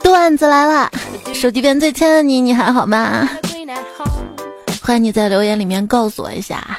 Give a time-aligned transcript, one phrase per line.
[0.00, 0.88] 段子来了，
[1.34, 3.28] 手机边最亲爱的你，你还好吗？
[4.80, 6.78] 欢迎你在留言里面告诉我一下。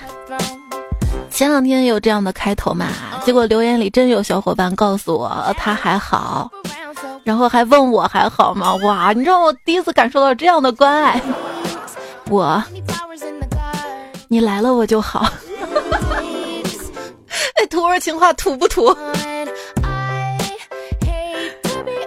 [1.30, 2.88] 前两天有这样的开头嘛，
[3.26, 6.50] 结果留言里真有小伙伴告诉我他还好，
[7.26, 8.76] 然后还问我还好吗？
[8.76, 11.22] 哇，你知道我第一次感受到这样的关爱，
[12.32, 12.64] 我，
[14.30, 15.28] 你来了我就好。
[17.76, 18.96] 哎，土味情话土不土？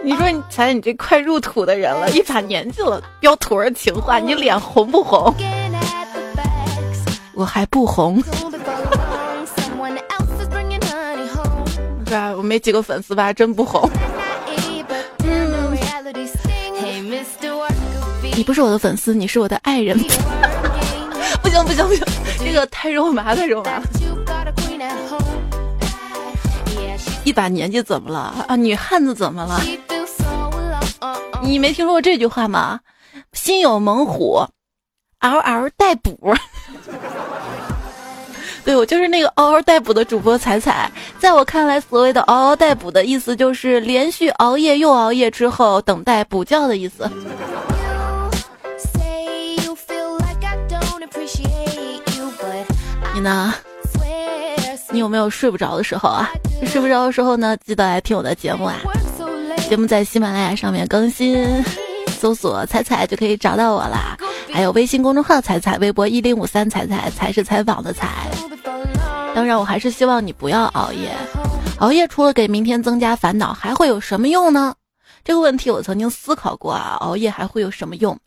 [0.02, 5.34] 你说你才你这快入土的人了，一把年纪了，飙土味情话，你脸红不红？
[7.34, 8.22] 我还不红。
[12.06, 12.32] 对啊？
[12.34, 13.86] 我没几个粉丝吧，真不红。
[18.34, 19.98] 你不是我的粉丝，你是我的爱人。
[21.42, 22.02] 不行不行不行，
[22.38, 23.82] 这个太肉麻太肉麻了。
[27.28, 28.56] 一把年纪怎么了啊？
[28.56, 29.60] 女汉子怎么了？
[31.42, 32.80] 你没听说过这句话吗？
[33.34, 34.46] 心有猛虎，
[35.18, 36.34] 嗷嗷待哺。
[38.64, 47.10] 对我就是那个嗷嗷待哺的主播彩彩，在我看来，所谓的嗷嗷待哺的意思就是连续熬夜又熬夜之后等待补觉的意思。
[53.12, 53.54] 你呢？
[54.90, 56.30] 你有没有睡不着的时候啊？
[56.66, 58.76] 睡不着的时候呢，记得来听我的节目啊！
[59.68, 61.62] 节目在喜马拉雅上面更新，
[62.18, 64.16] 搜索“彩彩”就可以找到我啦。
[64.50, 68.28] 还有微信公众号“彩彩”，微博一零五三彩彩，才是采访的彩。
[69.34, 71.14] 当然，我还是希望你不要熬夜。
[71.78, 74.74] 熬夜除了给明天增加烦恼，还会有什么用呢？
[75.22, 76.96] 这个问题我曾经思考过啊。
[77.00, 78.18] 熬夜还会有什么用？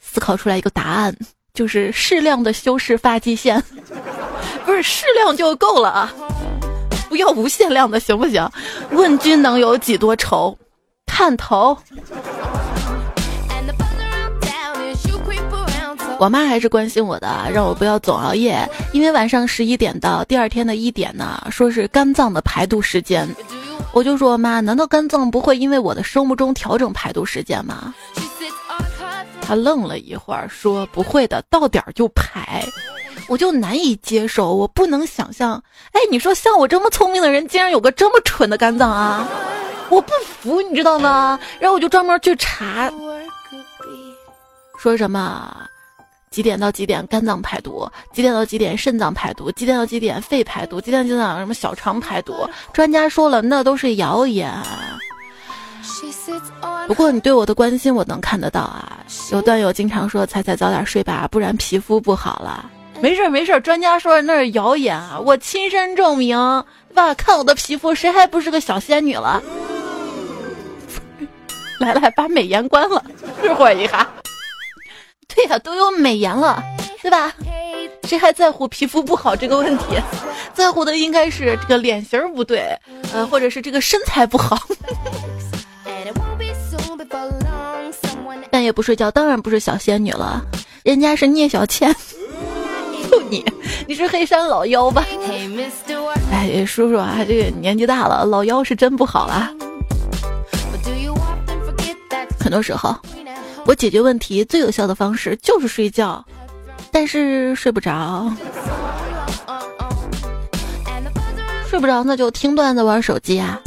[0.00, 1.14] 思考出来一个答案，
[1.58, 3.60] 就是适量的修饰发际线。
[4.64, 6.14] 不是适量就够了啊，
[7.08, 8.48] 不要无限量的，行不行？
[8.92, 10.56] 问君能有几多愁？
[11.04, 11.76] 探头。
[16.20, 23.28] 我妈还是关心我的，让我不要总熬夜，因为晚上十一点到第二天的一点呢，说是肝脏的排毒时间。
[23.92, 27.92] 我就说妈，难道肝脏不会因为我的生物钟调整排毒时间吗？
[29.48, 32.62] 他愣了一会儿，说不会的，到点儿就排。
[33.28, 35.62] 我就难以接受，我不能想象。
[35.92, 39.26] 哎，你说像我这么聪明的人，竟然有个这么蠢的肝脏啊！
[39.88, 41.40] 我不服，你知道吗？
[41.58, 42.92] 然后我就专门去查，
[44.78, 45.56] 说什么。
[46.30, 47.90] 几点到几点肝脏排毒？
[48.12, 49.50] 几点到几点肾脏排毒？
[49.52, 50.78] 几点到几点肺排毒？
[50.78, 52.34] 几点几点什么小肠排毒？
[52.74, 54.52] 专家说了，那都是谣言。
[56.86, 58.98] 不过你对我的关心，我能看得到啊。
[59.32, 66.36] 有段友经常说：“彩彩早点睡吧，不然皮肤不好了。”没事没事，专家说那是谣言啊，我亲身证明，
[66.88, 67.14] 对吧？
[67.14, 69.40] 看我的皮肤，谁还不是个小仙女了？
[71.78, 73.04] 来来，把美颜关了，
[73.42, 74.06] 日会一下。
[75.28, 76.60] 对呀，都有美颜了，
[77.00, 77.32] 对吧？
[78.02, 79.84] 谁还在乎皮肤不好这个问题？
[80.52, 82.76] 在乎的应该是这个脸型不对，
[83.12, 84.58] 呃，或者是这个身材不好。
[88.68, 90.44] 夜不睡觉，当然不是小仙女了，
[90.84, 91.94] 人家是聂小倩。
[93.10, 93.42] 就 你，
[93.86, 95.06] 你是黑山老妖吧？
[96.30, 99.50] 哎，叔叔啊，这个年纪大了，老妖是真不好啊。
[102.38, 102.94] 很多时候。
[103.64, 106.24] 我解决问题最有效的方式就是睡觉，
[106.90, 108.32] 但是睡不着，
[111.68, 113.60] 睡不着那就听段子玩手机啊。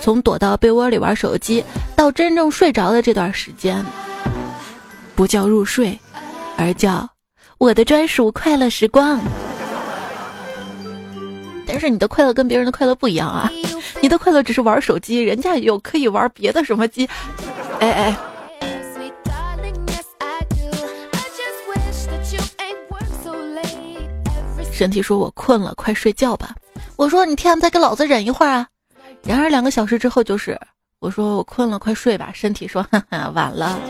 [0.00, 1.62] 从躲到被窝里玩手机
[1.94, 3.84] 到真正睡着的这段时间，
[5.18, 5.98] 不叫入睡，
[6.56, 7.08] 而叫
[7.58, 9.20] 我的专属快乐时光。
[11.66, 13.50] 但是你的快乐跟别人的快乐不一样啊，
[14.00, 17.04] 你的快乐只是玩手机，人家有可以玩别的什么机，
[17.80, 18.16] 哎哎。
[24.72, 26.54] 身体说：“我困了，快睡觉吧。”
[26.94, 28.68] 我说：“你天再给老子忍一会儿啊！”
[29.26, 30.56] 然而两个小时之后就是
[31.00, 33.80] 我说：“我困了，快睡吧。”身体说：“哈哈，晚了。”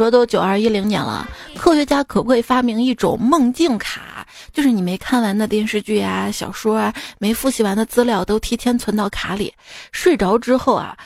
[0.00, 4.26] 说都九二一零年了，科学家可不可以发明一种梦境卡？
[4.50, 9.52] 就是你没看完的电视剧啊、小说啊，没复习完的资料都提前存到卡里，
[9.92, 10.96] 睡着之后啊，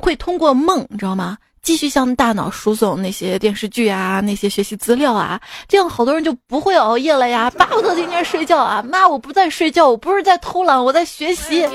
[0.00, 1.36] 会通过梦，你知道吗？
[1.62, 8.80] 继续向大脑输送那些电视剧啊，那些学习资料啊，这样好多人就不会熬夜了呀，巴不得天天睡觉啊！
[8.88, 11.66] 妈，我不在睡觉，我不是在偷懒，我在学习。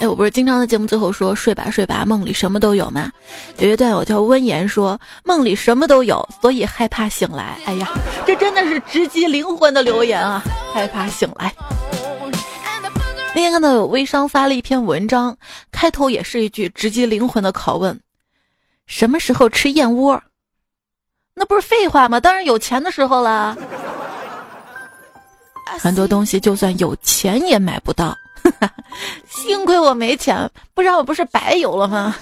[0.00, 3.10] 哎，我不是经常在节目最后说睡吧睡吧，梦里什么都有吗？
[3.58, 7.58] 有一段我叫温言说梦里什么都有，所以害怕醒来。
[7.64, 7.88] 哎呀，
[8.24, 10.40] 这真的是直击灵魂的留言啊！
[10.72, 11.52] 害怕醒来。
[13.34, 15.36] 那天看到有微商发了一篇文章，
[15.72, 18.00] 开头也是一句直击灵魂的拷问：
[18.86, 20.22] 什么时候吃燕窝？
[21.34, 22.20] 那不是废话吗？
[22.20, 23.56] 当然有钱的时候了。
[25.78, 28.16] 很多东西就算有钱也买不到。
[29.28, 32.16] 幸亏我没钱，不然我不是白有了吗？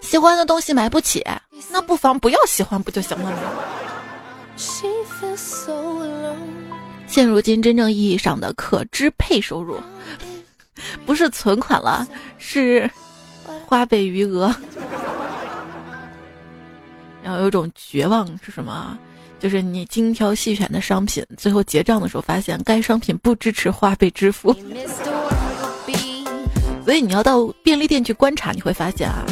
[0.00, 1.24] 喜欢的东西买不起，
[1.70, 3.38] 那不妨不要喜欢不就行了吗？
[7.06, 9.80] 现如今真正意义上的可支配收入，
[11.06, 12.06] 不是存款了，
[12.38, 12.90] 是
[13.66, 14.54] 花呗余额。
[17.22, 18.98] 然后有种绝望是什么？
[19.40, 24.54] 就是你精挑细选的商品，最后结账的时候发现该商品不支持花呗支付，
[26.84, 29.24] 所以你要到便利店去观察，你会发现啊，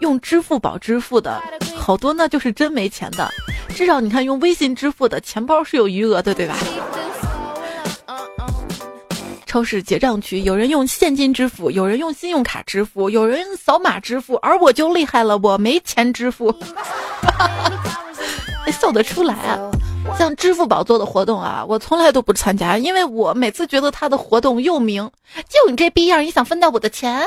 [0.00, 1.40] 用支付宝支付的
[1.76, 3.30] 好多那就是真没钱的，
[3.68, 6.56] 至少你看用微信支付的钱包是有余额的，对吧？
[9.46, 16.52] 超市结账区有人用现金支付，有人用信用卡支付，有人扫码支付，而我就厉害了，我没钱支付。
[18.70, 19.70] 笑得出来啊！
[20.18, 25.10] 像支付宝做的活动啊，我从来都不参加，因为我每次觉得他的活动又明，
[25.48, 27.24] 就你这逼样，你想分到我的钱？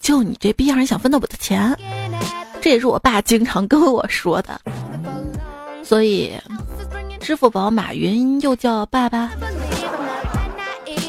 [0.00, 1.76] 就你这逼样，你想分到我的钱？
[2.60, 4.60] 这也是我爸经常跟我说的。
[5.84, 6.32] 所以，
[7.20, 9.30] 支付宝马云又叫爸爸。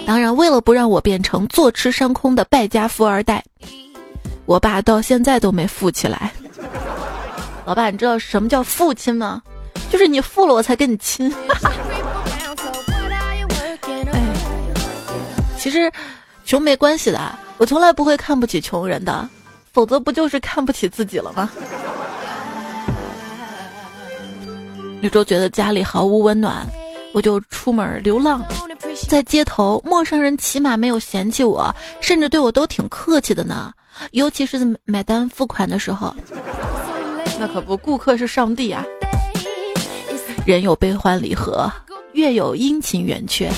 [0.06, 3.44] 当然，为了不让我变成坐吃山空的败家富二代，
[4.45, 6.31] 我爸到现在都没富起来。
[7.69, 9.44] 老爸，你知道什么叫父亲吗？
[9.92, 11.31] 就是你富了，我才跟你亲。
[14.12, 14.19] 哎，
[15.56, 15.92] 其实
[16.44, 17.19] 穷没关系的，
[17.60, 19.30] 我从来不会看不起穷人的，
[19.71, 21.48] 否则不就是看不起自己了吗？
[25.01, 26.65] 有时候觉得家里毫无温暖，
[27.13, 28.44] 我就出门流浪，
[29.07, 33.72] 在街头，陌生人起码没有嫌弃我，甚至对我都挺客气的呢。
[34.12, 36.15] 尤其是买单付款的时候。
[37.39, 38.86] 那可不，顾客是上帝啊！
[40.45, 41.71] 人有悲欢离合，
[42.12, 43.50] 月有阴晴圆缺，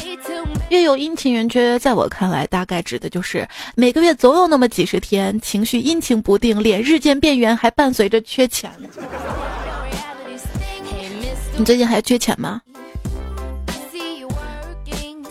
[0.69, 8.71] 月有阴晴圆缺，在我看来，大概指的就是每个月总有那么几十天，情绪阴晴不定，脸日渐变圆，还伴随着缺钱。
[11.57, 12.61] 你最近还缺钱吗？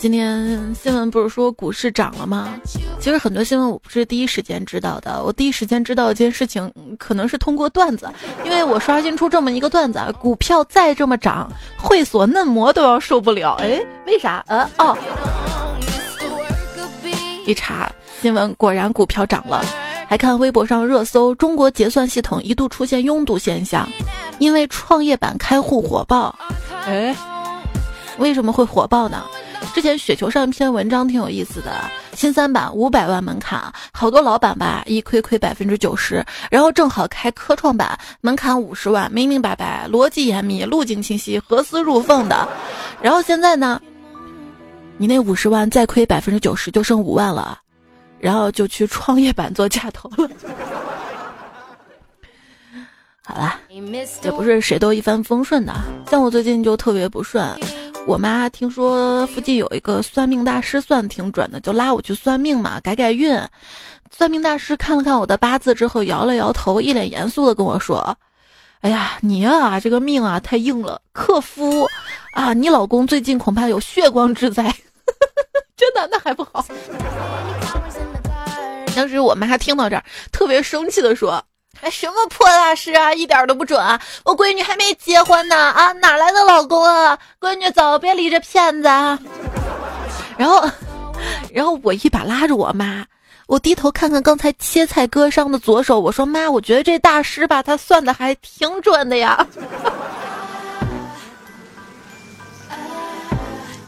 [0.01, 2.55] 今天新闻不是说股市涨了吗？
[2.99, 8.09] 其实很多新闻我不是第一时间知道的，我第一时间知道一件事情，可能是通过段子，
[8.43, 13.53] 因为我刷新出这么一个段子：股票再这么涨，会所嫩模都要受不了。
[13.61, 14.43] 哎，为啥？
[14.47, 14.97] 呃，哦，
[17.45, 17.91] 一查
[18.23, 19.63] 新闻，果然股票涨了。
[20.07, 23.87] 还看微博上热搜，中国结算系统一度出现拥堵现象，
[24.39, 26.35] 因为创业板开户火爆。
[26.87, 27.15] 哎，
[28.17, 29.23] 为什么会火爆呢？
[29.73, 31.71] 之前雪球上一篇文章挺有意思的，
[32.13, 42.47] 新三板五百万门槛，好多老板吧一亏亏百分之九十，然后正好开科创板门槛五十万，明明白白，逻辑严密，路径清晰，核丝入缝的，
[43.01, 43.81] 然后现在呢，
[44.97, 47.57] 你那五十万再亏百分之九十就剩五万了，
[48.19, 50.29] 然后就去创业板做假投了。
[53.23, 55.73] 好了，也不是谁都一帆风顺的，
[56.09, 57.47] 像我最近就特别不顺。
[58.07, 63.39] 我妈听说附近有一个算命大师算挺准的，就拉我去算命嘛，改改运。
[64.09, 68.17] 算命大师看了看我的八字之后，摇了摇头，一脸严肃的跟我说
[68.81, 71.87] ：“哎呀，你啊，这个命啊太硬了，克夫
[72.33, 72.53] 啊！
[72.53, 74.63] 你老公最近恐怕有血光之灾。
[75.77, 76.65] ”真的，那还不好。
[78.95, 81.41] 当时我妈听到这儿，特别生气的说。
[81.81, 83.99] 还什么破大师啊，一点都不准啊！
[84.23, 87.17] 我闺女还没结婚呢啊，哪来的老公啊？
[87.39, 89.17] 闺女走，别理这骗子啊！
[90.37, 90.63] 然后，
[91.51, 93.03] 然后我一把拉着我妈，
[93.47, 99.43] 我低头看看刚才切菜割伤的左手，我说妈，我觉得这大师吧，他算的还挺准的呀。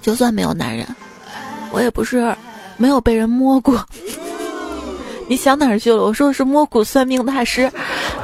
[0.01, 0.83] 就算没有男人，
[1.71, 2.35] 我也不是
[2.75, 3.85] 没有被人摸过。
[5.27, 6.03] 你想哪儿去了？
[6.03, 7.71] 我说的是摸骨算命大师。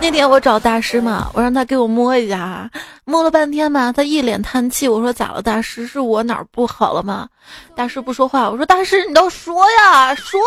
[0.02, 2.70] 那天我找大师嘛，我让他给我摸一下，
[3.06, 4.88] 摸了半天嘛，他一脸叹气。
[4.88, 5.88] 我说咋了，大师？
[5.88, 7.28] 是我哪儿不好了吗？
[7.76, 8.50] 大师不说话。
[8.50, 10.40] 我说大师，你倒说呀，说。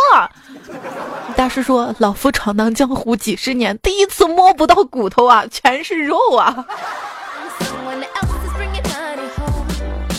[1.37, 6.65] 大师说：“老夫闯荡江湖几十年，第一次摸不到骨头啊，全是肉啊。”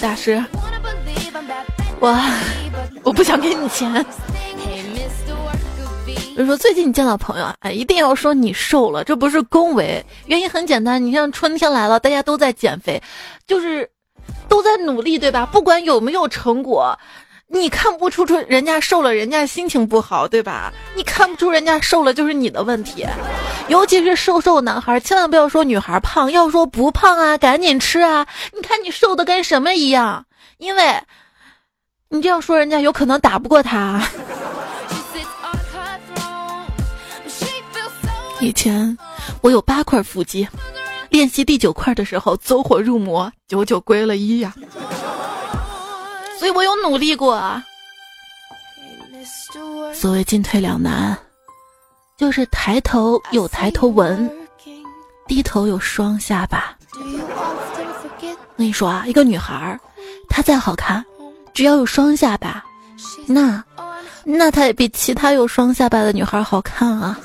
[0.01, 0.43] 大师，
[1.99, 2.19] 我
[3.03, 4.05] 我不想给你钱。
[6.35, 13.01] 比如说，最近你见到朋友啊，一定要说你瘦了，这不是恭维，原因很简单，你像春天来了，大家都在减肥，
[13.45, 13.89] 就是
[14.47, 15.45] 都在努力，对吧？
[15.45, 16.97] 不管有没有成果，
[17.47, 20.73] 你看不出出人家瘦了，人家心情不好，对吧？
[20.95, 23.05] 你看不出人家瘦了，就是你的问题。
[23.67, 28.25] 尤其是瘦瘦男孩，千万不要说女孩胖，要说不胖啊，赶紧吃啊！
[28.53, 30.25] 你看你瘦的跟什么一样，
[30.57, 30.99] 因为
[32.09, 34.01] 你这样说，人家有可能打不过他。
[38.43, 38.97] 以前
[39.41, 40.45] 我有八块腹肌，
[41.09, 44.53] 练习第九块的时候走火入魔，九九归了一呀。
[46.37, 47.63] 所以我有努力过啊。
[49.93, 51.17] 所谓进退两难，
[52.17, 54.29] 就是抬头有抬头纹，
[55.25, 56.75] 低头有双下巴。
[56.99, 59.79] 我跟你说啊，一个女孩，
[60.27, 61.03] 她再好看，
[61.53, 62.61] 只要有双下巴，
[63.25, 63.63] 那
[64.25, 67.17] 那她也比其他有双下巴的女孩好看啊。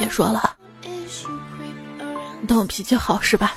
[0.00, 3.54] 别说了，你当我脾气好是吧？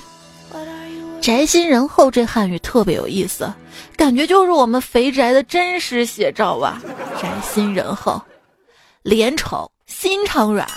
[1.22, 3.50] 宅心仁厚这汉语特别有意思，
[3.96, 6.82] 感觉就是我们肥宅的真实写照啊！
[7.22, 8.22] 宅心仁厚，
[9.04, 10.68] 脸丑心肠软，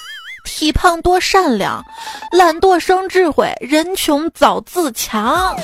[0.44, 1.84] 体胖多善良，
[2.30, 5.56] 懒惰生智慧，人穷早自强。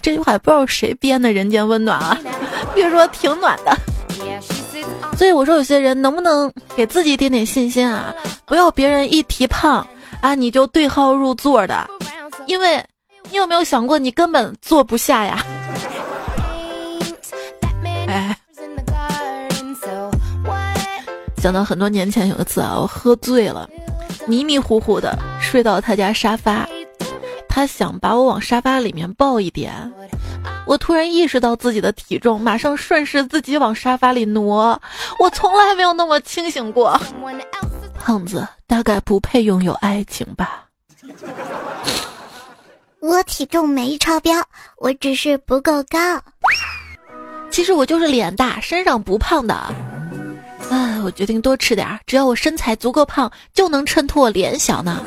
[0.00, 2.16] 这句话也不知道谁编的，人间温暖啊！
[2.72, 3.76] 别说挺暖的。
[5.18, 8.14] 所以我说，有些人能不能给自己一点点信心啊？
[8.46, 9.84] 不要别人一提胖
[10.20, 11.90] 啊，你就对号入座的，
[12.46, 12.80] 因为
[13.28, 15.44] 你有没有想过，你根本坐不下呀？
[18.06, 18.38] 哎，
[21.38, 23.68] 想到很多年前有一次啊，我喝醉了，
[24.28, 26.64] 迷迷糊糊的睡到他家沙发，
[27.48, 29.92] 他想把我往沙发里面抱一点。
[30.68, 34.78] 我突然意识到自己的体重，马上顺势自己往沙发里挪。
[35.18, 37.00] 我从来没有那么清醒过。
[37.98, 40.66] 胖子大概不配拥有爱情吧。
[43.00, 44.44] 我体重没超标，
[44.76, 45.98] 我只是不够高。
[47.50, 49.74] 其实我就是脸大，身上不胖的。
[50.68, 55.02] 哎，我决定多吃点儿，只要我身材足够胖，就能衬托我脸小呢。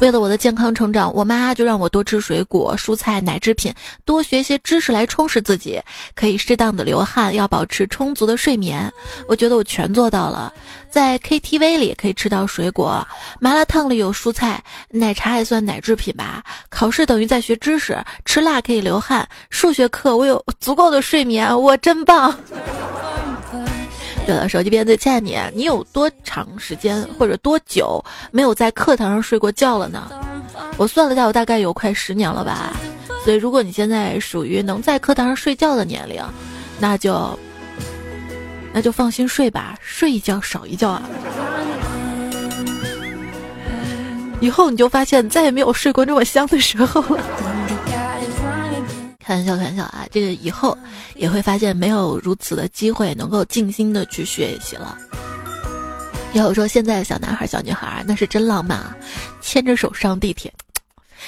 [0.00, 3.72] 为了我的健康成长，我妈就让我多吃水果、蔬菜、奶制品，
[4.06, 5.80] 多学些知识来充实自己，
[6.14, 8.90] 可以适当的流汗，要保持充足的睡眠。
[9.28, 10.52] 我觉得我全做到了。
[10.90, 13.06] 在 KTV 里可以吃到水果，
[13.38, 16.42] 麻辣烫里有蔬菜，奶茶也算奶制品吧。
[16.70, 19.28] 考试等于在学知识，吃辣可以流汗。
[19.50, 22.34] 数学课我有足够的睡眠，我真棒。
[24.26, 30.08] 对了，手机边最亲爱的你，你有多长时间或者多久没有在课堂上睡过觉了呢？
[30.76, 32.72] 我算了下，我大概有快十年了吧。
[33.24, 36.22] 所以，如果你现在属于能在课堂上睡觉的年龄，
[36.78, 37.38] 那就
[38.72, 41.02] 那就放心睡吧，睡一觉少一觉啊。
[44.40, 47.22] 以后你就发现再也没有睡过那么香的时候了。
[49.30, 50.04] 开玩笑，开玩笑啊！
[50.10, 50.76] 这个以后
[51.14, 54.98] 也会发现没有如此的机会能够静心的去学习了。
[56.32, 58.96] 要说现在的小男孩、小女孩那是真浪漫啊，
[59.40, 60.52] 牵着手上地铁，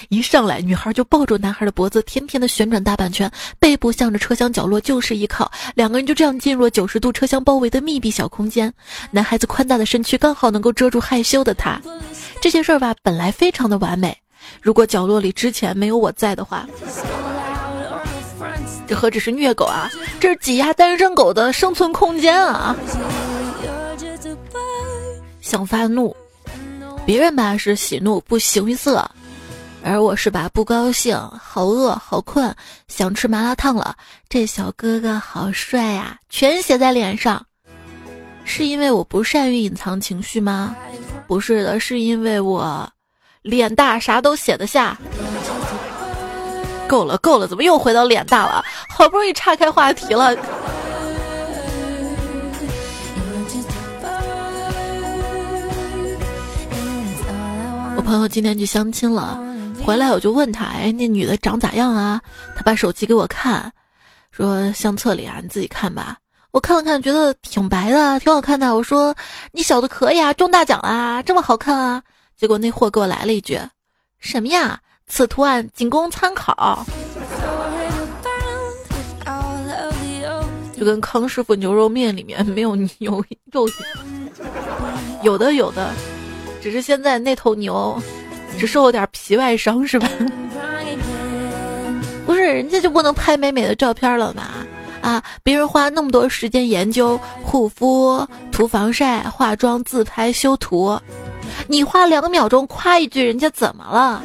[0.09, 3.31] 一上来女孩就抱住男孩的脖子，甜甜的旋转大半圈，
[3.61, 8.73] 背部向着车厢角落就是依靠，两个人就这样进入了九十度车厢包围的密闭小空间。
[9.13, 11.81] 男孩子宽大的身躯刚好能够遮住害羞的他，
[12.41, 14.17] 这些事儿吧本来非常的完美，
[14.61, 16.67] 如果角落里之前没有我在的话。
[18.95, 22.77] 何止是虐狗啊，这是挤压单身狗的生存空间啊！
[25.41, 26.17] 想发怒，
[27.05, 29.09] 别人吧是喜怒不形于色，
[29.85, 32.55] 而我是把不高兴、好饿、好困、
[32.89, 33.97] 想吃麻辣烫了，
[34.29, 37.45] 这小哥哥好帅呀，全写在脸上。
[38.45, 40.75] 是因为我不善于隐藏情绪吗？
[41.27, 42.89] 不是的，是因为我
[43.43, 44.99] 脸大，啥都写得下。
[46.93, 48.63] 够了够了，怎么又回到脸大了？
[48.95, 50.37] 好不容易岔开话题了。
[57.97, 59.41] 我朋友今天去相亲了，
[59.83, 62.21] 回来我就问他：“哎，那女的长咋样啊？”
[62.55, 63.73] 他把手机给我看，
[64.31, 66.19] 说：“相册里啊，你自己看吧。”
[66.53, 68.77] 我看了看，觉得挺白的，挺好看的。
[68.77, 69.17] 我说
[69.53, 72.03] ：“你小子可以啊，中大奖啦，这么好看啊！”
[72.37, 73.59] 结果那货给我来了一句
[74.21, 76.85] ：“什么呀？”此图案仅供参考，
[80.77, 83.67] 就跟康师傅牛肉面里面没有牛肉，
[85.23, 85.91] 有的有的，
[86.61, 88.01] 只是现在那头牛
[88.59, 90.09] 只受了点皮外伤，是吧？
[92.25, 94.45] 不是人家就不能拍美美的照片了吗？
[95.03, 100.99] 啊，别人花那么多时间研究护肤、涂防晒、化妆、自拍、修图，
[101.67, 104.25] 你花两秒钟夸一句，人家怎么了？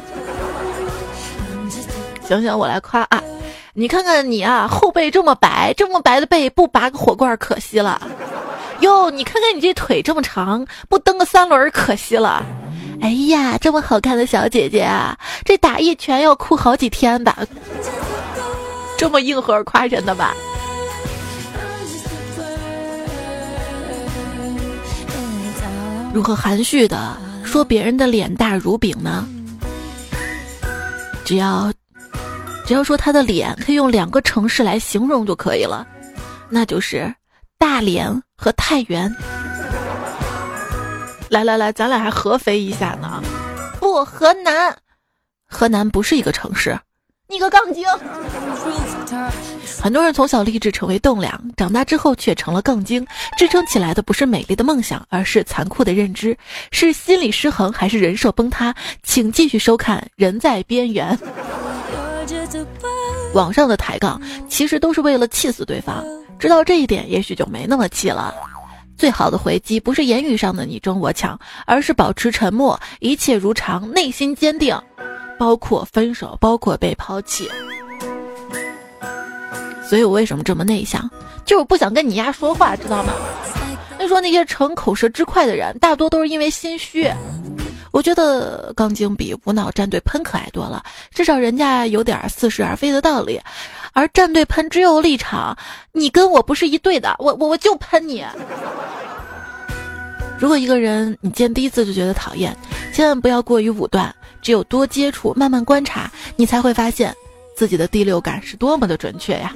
[2.28, 3.22] 行行，我来夸啊！
[3.72, 7.98] 你看看你啊，后背这么白，这么白的背不拔个火罐可惜了。
[8.80, 12.44] 哟，你看看你这腿这么长，不蹬个三轮可惜了。
[13.00, 17.34] 哎呀，这么好看的小姐姐啊，这打一拳要哭好几天吧？
[18.98, 20.34] 这么硬核夸人的吧？
[26.12, 29.26] 如何含蓄的说别人的脸大如饼呢？
[31.24, 31.70] 只要
[32.68, 35.86] 只要说他的脸可以用两个城市来形容就可以了，
[36.50, 37.10] 那就是
[37.56, 39.10] 大连和太原。
[41.30, 43.22] 来来来，咱俩还合肥一下呢？
[43.80, 44.76] 不，河南，
[45.48, 46.78] 河南不是一个城市。
[47.26, 47.86] 你个杠精！
[49.80, 53.06] 很多人从小立志成为栋梁，长大之后却成了杠精。
[53.38, 56.36] 支撑起来的不是美丽的梦想，而是残酷的认知。
[56.70, 58.74] 是心理失衡，还是人设崩塌？
[59.02, 61.16] 请继续收看《人在边缘》。
[63.34, 66.04] 网上的抬杠其实都是为了气死对方，
[66.38, 68.34] 知道这一点，也许就没那么气了。
[68.96, 74.76] 最好的回击不是言语上的你争我抢，而是保持沉默，一切如常，内心坚定。
[75.38, 77.48] 包括分手，包括被抛弃，
[79.88, 81.08] 所以我为什么这么内向？
[81.44, 83.12] 就是不想跟你丫说话，知道吗？
[84.00, 87.08] 你说那些逞口舌之快的人，大多都是因为心虚。
[87.92, 93.40] 我觉得钢筋比无脑站队喷可爱多了，至少人家有点似是而非的道理，
[93.92, 95.56] 而站队喷只有立场，
[95.92, 98.24] 你跟我不是一队的，我我我就喷你。
[100.38, 102.56] 如果一个人你见第一次就觉得讨厌，
[102.92, 104.14] 千万不要过于武断。
[104.40, 107.12] 只有多接触，慢慢观察，你才会发现
[107.56, 109.52] 自己的第六感是多么的准确呀！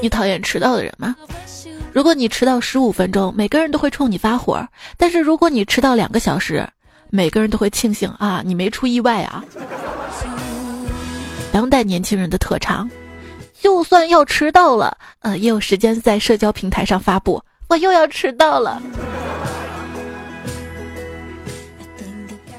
[0.00, 1.14] 你讨厌迟到的人吗？
[1.92, 4.64] 如果你迟到十五分钟，每个人都会冲你发火；
[4.96, 6.68] 但是如果你迟到两个小时，
[7.10, 9.44] 每个人都会庆幸啊，你没出意外啊！
[11.50, 12.88] 当代年轻人的特长，
[13.60, 18.80] 就算要迟到了，呃，也有时间在社交平台上发布，我又要迟到了。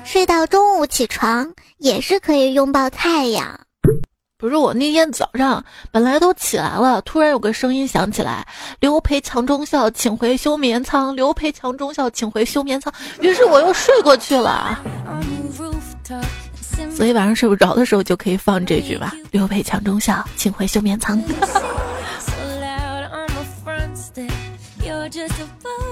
[0.04, 3.60] 睡到中午起床也是可以拥抱太阳。
[4.42, 8.48] 不是我那天早上本来都起来了，突然有个声音响起来
[8.80, 12.94] ：“刘培强中校，请回休眠舱。”刘培强中校，请回休眠舱。
[13.20, 14.80] 于是我又睡过去了。
[16.96, 21.22] 所以晚上睡不着的时候就可以放这句吧：“刘培强中校，请回休眠舱。”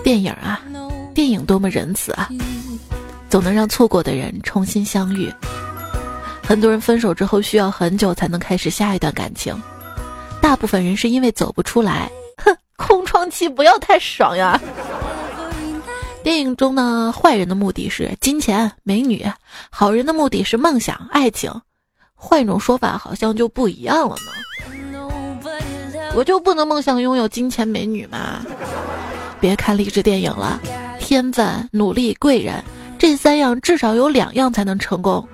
[0.05, 0.61] 电影啊，
[1.13, 2.29] 电影多么仁慈啊！
[3.29, 5.29] 总能让错过的人重新相遇。
[6.47, 9.61] 很多人分手之后需要很久才能开始下一段感情，
[10.39, 12.09] 大部分人是因为走不出来。
[12.37, 14.57] 哼，空窗期不要太爽呀。
[16.23, 19.29] 电影中呢，坏人的目的是金钱、美女；
[19.69, 21.51] 好人的目的是梦想、爱情。
[22.15, 24.31] 换一种说法，好像就不一样了呢。
[26.15, 28.39] 我就不能梦想拥有金钱、美女吗？
[29.41, 30.61] 别看励志电影了，
[30.97, 32.63] 天分、努力、贵人。
[32.97, 35.27] 这三样至少有两样才能成功，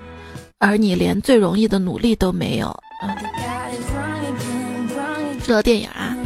[0.64, 2.74] 而你连最容易的努力都没有。
[5.46, 6.16] 这电影啊，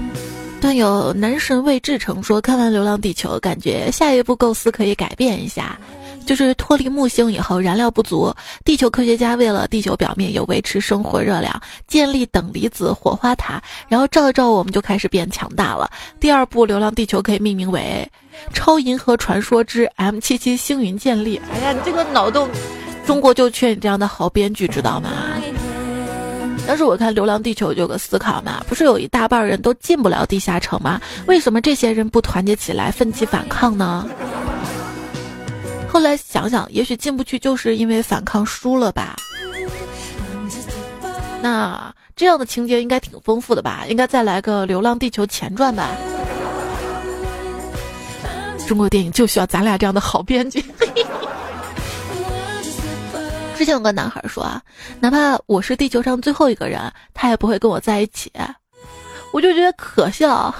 [0.60, 5.76] 段友男神魏志成说，看完《流浪地球》，感觉下一步构思可以改变一下。
[6.24, 8.32] 就是脱离木星以后，燃料不足，
[8.64, 15.90] 地球科学家为了地球表面有维持生活热量，建立等离子火花塔，然后照一照，我们就开始变强大了。
[16.20, 18.08] 第二部《流浪地球》可以命名为
[18.54, 21.38] 《超银河传说之 M 七七星云建立》。
[21.52, 22.46] 哎呀，你这个脑洞，
[23.08, 25.08] 中国就缺你这样的好编剧，知道吗？
[26.66, 31.00] 当时我看《流浪地球》就有个思考嘛，不是有一大半人都进不了地下城吗？
[31.26, 34.06] 为什么这些人不团结起来，奋起反抗呢？
[35.88, 39.16] 后来想想，也许进不去就是因为反抗输了吧。
[41.40, 43.86] 那这样的情节应该挺丰富的吧？
[43.88, 45.88] 应该再来个《流浪地球前传》吧？
[48.66, 50.62] 中国电影就需要咱俩这样的好编剧。
[53.58, 54.62] 之前有个男孩说啊，
[55.00, 56.80] 哪怕我是地球上最后一个人，
[57.12, 58.30] 他也不会跟我在一起。
[59.32, 60.54] 我就觉得可笑。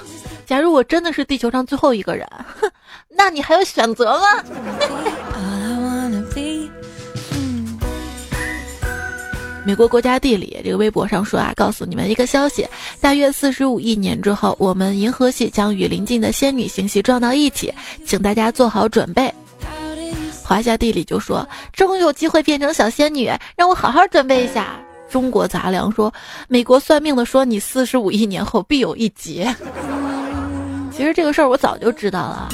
[0.45, 2.27] 假如我真的是地球上最后一个人，
[2.61, 2.69] 哼，
[3.17, 4.43] 那你还有选择吗？
[9.65, 12.67] 美国国家地理这个微博上说啊，告诉你们一个消息：
[13.01, 17.73] 大约四十五亿年之后，我们银河系将与邻近的仙女星系撞到一起，
[18.05, 19.33] 请大家做好准备。
[20.49, 24.81] 华夏地理就说，终于有机会变成小仙女，让我好好准备一下。
[25.11, 26.11] 中国杂粮说，
[26.49, 29.55] 美国算命的说你四十五亿年后必有一劫。
[30.91, 32.49] 其实这个事儿我早就知道了。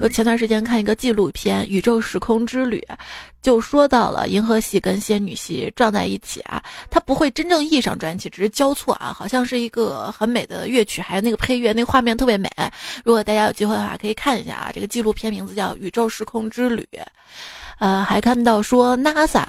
[0.00, 2.78] 我前段时间看一个纪录片《宇宙时空之旅》，
[3.42, 12.50] 就说到了银河系跟仙女系撞在一起啊，它不会真正意义上撞起，只是交错啊，好像是一个很美的乐曲，还有那个配乐，那画面特别美。
[13.04, 16.86] 如果大家有机会的话，可以看一下啊，这个纪录片名字叫《宇宙时空之旅》。
[17.78, 19.44] 呃，还看到说 NASA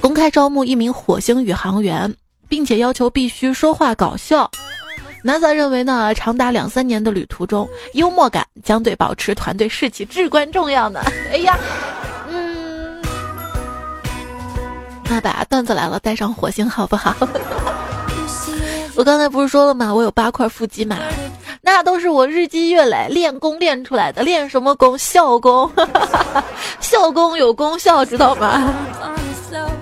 [0.00, 2.14] 公开招募一名火星宇航员，
[2.46, 4.50] 并且要求必须说话搞笑。
[5.24, 11.00] NASA 认为呢，长达两三年的旅途中，幽默感将对保持团队士气至关重要呢。
[11.30, 11.56] 哎呀，
[15.04, 17.14] 那把段子来了，带上火星好不好？
[18.96, 19.92] 我刚才不是说了吗？
[19.92, 20.98] 我有八块腹肌嘛，
[21.60, 24.22] 那都是我日积月累练功练出来的。
[24.22, 24.96] 练什么功？
[24.98, 25.70] 笑功，
[26.80, 28.72] 笑功有功效，知道吗？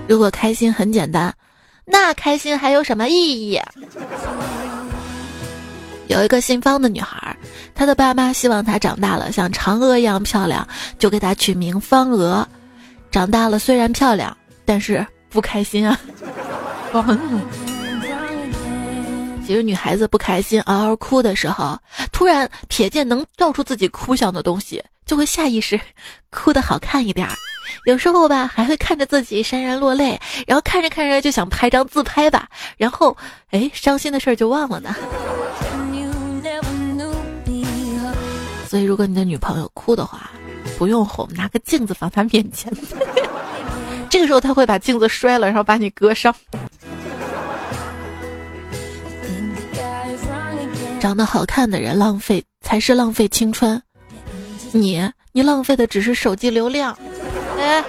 [0.07, 1.33] 如果开心很简单，
[1.85, 3.13] 那开心还有什么意
[3.51, 3.59] 义？
[6.07, 7.35] 有一个姓方的女孩，
[7.73, 10.67] 她的爸妈希望她长大了像嫦娥一样漂亮，
[10.99, 12.45] 就给她取名方娥。
[13.11, 14.35] 长大了虽然漂亮，
[14.71, 15.99] 但是不开心啊。
[19.45, 21.77] 其实女孩子不开心、嗷嗷哭的时候，
[22.13, 25.77] 突然瞥见能照出自己哭相的东西，就会下意识
[26.29, 27.33] 哭的好看一点儿。
[27.85, 33.17] 有时候吧，还会看着自己潸然落泪，然后看着看着就想拍张自拍吧，然后
[33.49, 34.95] 哎，伤心的事儿就忘了呢。
[38.69, 40.31] 所以，如果你的女朋友哭的话，
[40.77, 42.71] 不用哄，拿个镜子放她面前。
[44.11, 46.35] 这个时候，他会把镜子摔了，然后把你割伤。
[50.99, 53.81] 长得好看的人浪费才是浪费青春，
[54.73, 56.95] 你你浪费的只是手机流量。
[57.57, 57.81] 哎，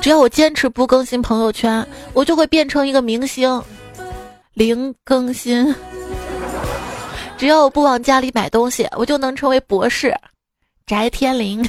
[0.00, 3.62] 只要我坚持不更新朋友圈，我就会变成一个明星。
[4.54, 5.72] 零更新。
[7.36, 10.12] 只要我不往家里买东西，我就能成为博士。
[10.86, 11.62] 翟天临，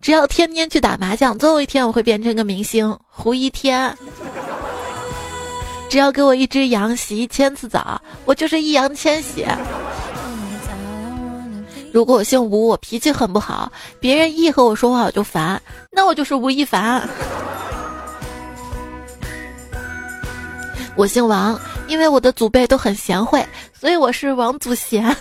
[0.00, 2.96] 只要天天去打麻将，总有一天我会变成个明星。
[3.08, 3.96] 胡一天，
[5.88, 9.46] 只要给我一只羊洗一千次澡，我就是易烊千玺。
[11.92, 17.08] 如果我姓吴，我脾气很不好，别人一和我说话我就烦，那我就是吴亦凡。
[20.94, 23.44] 我姓王，因为我的祖辈都很贤惠。
[23.78, 25.14] 所以我是王祖贤，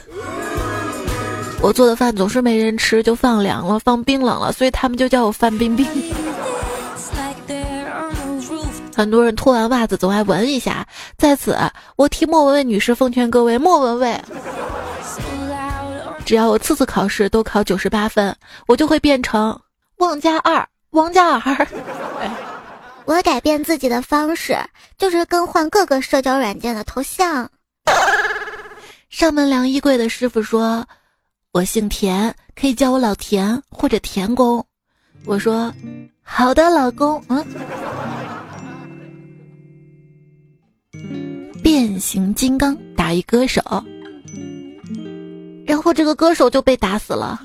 [1.65, 5.83] 我做的饭总是没人吃，就放凉了，放冰冷了，所以他们就叫我范冰冰。
[8.95, 10.85] 很多人脱完袜子总爱闻一下，
[11.17, 11.57] 在此
[11.95, 14.23] 我替莫文蔚女士奉劝各位：莫文蔚，
[16.23, 18.35] 只要我次次考试都考九十八分，
[18.67, 19.59] 我就会变成
[19.97, 21.67] 王嘉二，王嘉尔。
[23.05, 24.55] 我改变自己的方式
[24.99, 27.49] 就是更换各个社交软件的头像。
[29.09, 30.85] 上门量衣柜的师傅说
[31.55, 34.65] ：“我姓田，可以叫我老田或者田工。”
[35.23, 35.73] 我说
[36.21, 37.45] ：“好的，老公。”嗯。
[41.63, 43.61] 变形金刚打一歌手，
[45.65, 47.41] 然后这个歌手就被打死了。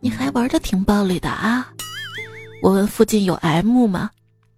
[0.00, 1.68] 你还玩的挺暴力的啊！
[2.62, 4.10] 我问附近有 M 吗？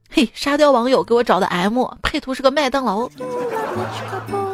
[0.09, 3.11] 嘿，沙雕网友给我找的 M 配图是个麦当劳。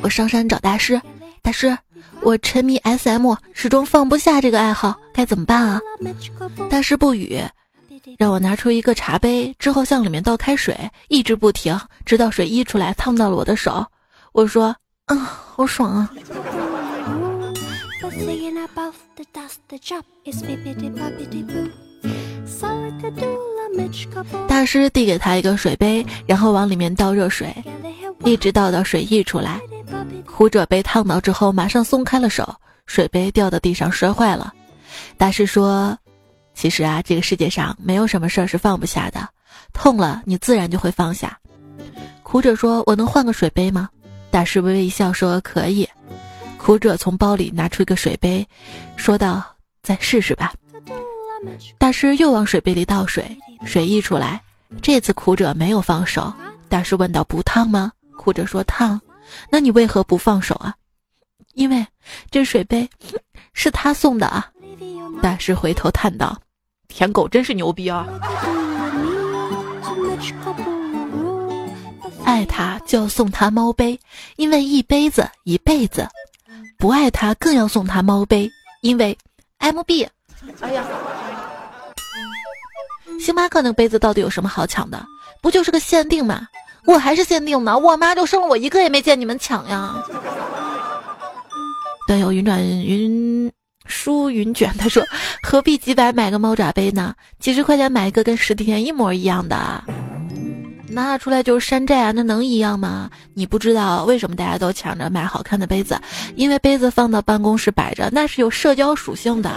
[0.00, 1.00] 我上山找大师，
[1.42, 1.76] 大师，
[2.22, 5.80] 我沉迷 SM，始终放不下这个爱好，该怎么办啊？
[6.70, 7.42] 大师不语，
[8.16, 10.76] 让我拿出一个茶杯，之后向里面倒开水，
[11.08, 13.84] 一直不停，直到水溢出来，烫到了我的手。
[14.32, 14.74] 我说，
[15.06, 16.10] 嗯，好爽啊！
[24.46, 27.52] 大师递给他一个水杯，然后往里面倒热水，
[28.24, 29.60] 一直倒到水溢出来。
[30.38, 32.54] 哭者被烫到之后，马上松开了手，
[32.86, 34.54] 水杯掉到地上摔坏了。
[35.16, 35.98] 大师说
[36.54, 39.28] ：“其实啊，这个世界上没有什么事儿是放不下的，
[39.72, 41.36] 痛了你自然就会放下。”
[42.22, 43.88] 哭者说：“我能换个水杯吗？”
[44.30, 45.88] 大师微微一笑说：“可以。”
[46.56, 48.46] 哭者从包里拿出一个水杯，
[48.94, 49.42] 说道
[49.82, 50.52] ：“再试试吧。”
[51.78, 54.40] 大师又往水杯里倒水，水溢出来。
[54.80, 56.32] 这次苦者没有放手。
[56.68, 59.00] 大师问道：“不烫吗？”苦者说：“烫。”
[59.50, 60.74] 那你为何不放手啊？
[61.54, 61.86] 因为
[62.30, 62.88] 这水杯
[63.52, 64.50] 是他送的啊。
[65.20, 66.40] 大师回头叹道
[66.86, 68.06] ：“舔狗真是牛逼啊！
[72.24, 73.98] 爱他就要送他猫杯，
[74.36, 76.04] 因为一杯子一辈子；
[76.78, 78.48] 不爱他更要送他猫杯，
[78.82, 79.16] 因为
[79.58, 80.06] M B。
[80.60, 80.84] 哎呀。
[83.18, 85.04] 星巴克那个杯子到底有什么好抢的？
[85.40, 86.46] 不就是个限定吗？
[86.88, 89.94] 我还是限定呢，我妈就生了我一个也没见你们抢呀。
[92.06, 93.52] 段友云转云
[93.84, 95.04] 舒云卷，他说
[95.42, 97.14] 何必几百买个猫爪杯呢？
[97.38, 99.84] 几十块钱买一个跟实体店一模一样的，
[100.88, 103.10] 拿出来就是山寨啊，那能一样吗？
[103.34, 106.00] 你不知道为什么大家都抢着买好看的杯子？
[106.36, 109.52] 因为杯子放到办公室摆着，那是有社交属性的。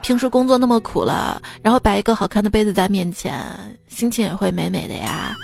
[0.00, 3.44] 平时工作那么苦了，然后摆一个好看的杯子在面前，
[3.88, 5.34] 心情也会美美的呀。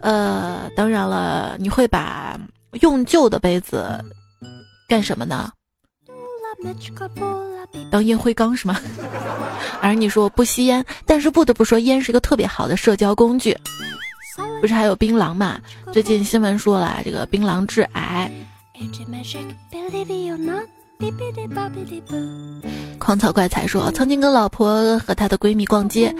[0.00, 2.38] 呃，当然了，你会把
[2.80, 4.02] 用旧的杯子
[4.88, 5.50] 干什么呢？
[7.90, 8.80] 当烟灰缸是吗？
[9.80, 13.56] 而你说我不吸烟，但是不得不说，烟是一个特别好的社交工具。
[14.60, 15.60] 不是还有槟榔嘛？
[15.92, 18.30] 最近新闻说了，这个槟榔致癌。
[22.98, 26.14] 狂草怪才说，曾经跟老婆和她的闺蜜逛街，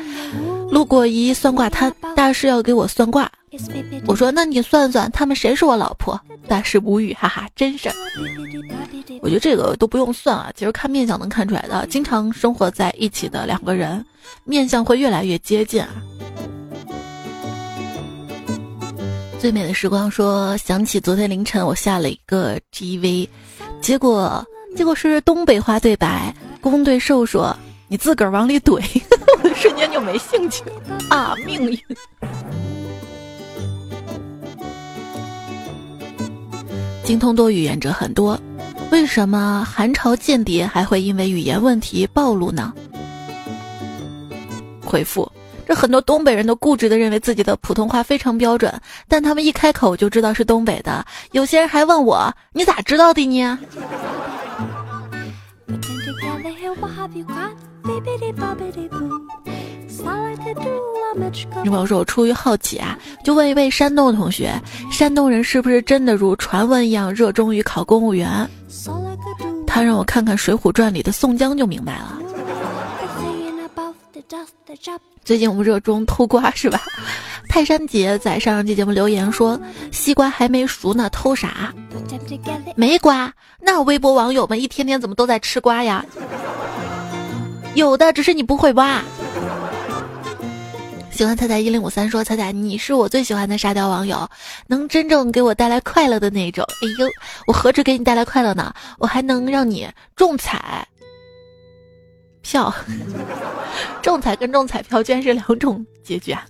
[0.70, 3.30] 路过一算卦摊，大师要给我算卦。
[4.06, 7.94] 我说：“那你算算，他们谁是我老婆？”大师无语，哈哈，真事儿。
[9.20, 11.86] 我觉得这个都不用算啊，其实看面相能看出来的。
[11.88, 14.04] 经常生活在一起的两个人，
[14.44, 15.88] 面相会越来越接近啊。
[19.40, 23.28] 最美的时光说，想起昨天凌晨我下了一个 GV，
[23.80, 24.46] 结果。
[24.76, 27.56] 结果是东北话对白，公对兽说
[27.88, 28.80] ：“你自个儿往里怼。
[29.56, 30.62] ”瞬间就没兴趣
[31.10, 31.34] 啊！
[31.44, 31.78] 命运。
[37.02, 38.38] 精通多语言者很多，
[38.90, 42.72] 为什么韩朝间谍还会因为语言问题暴露呢？
[44.84, 45.30] 回复：
[45.66, 48.72] 这很多东北人都固执的认为自己的普通话非常标准，
[49.08, 51.04] 但他们一开口就知道是东北的。
[51.32, 53.58] 有些人还问我：“你咋知道的呢？”
[61.64, 64.52] 女朋友说：“我出于好奇啊，就问一位山东的同学，
[64.90, 68.48] 山东人是不是真的如传闻一样热衷于考公务员？”
[69.66, 72.18] 他让我看看《水浒传》里的宋江就明白了。
[75.24, 76.80] 最近我们热衷偷瓜是吧？
[77.48, 81.72] 泰山姐在上上期节目留言说：“西瓜还没熟呢，偷啥？
[82.76, 83.32] 没瓜？
[83.60, 86.04] 那微博网友们一天天怎么都在吃瓜呀？
[87.74, 89.02] 有的，只是你不会挖。”
[91.10, 94.28] 喜欢彩彩一零五三说：“彩彩，你是我最喜欢的沙雕网友，
[94.68, 96.64] 能真正给我带来快乐的那种。
[96.82, 97.08] 哎呦，
[97.48, 98.72] 我何止给你带来快乐呢？
[98.98, 100.86] 我还能让你中彩。”
[102.40, 102.72] 票，
[104.00, 106.46] 中彩跟中彩票居然是两种结局啊！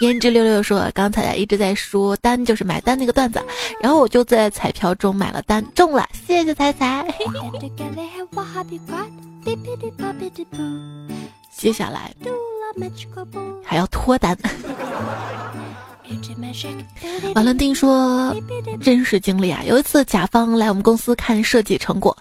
[0.00, 3.42] 胭脂六六说，刚才一直在说单就是买单那个段子，
[3.80, 7.06] 然后我就在彩票中买了单，中了，谢谢彩彩。
[11.56, 12.12] 接下来
[13.64, 14.36] 还要脱单。
[17.34, 18.34] 瓦伦丁说，
[18.82, 22.16] 真实经历啊，有一次甲方来我们公司看设计成果。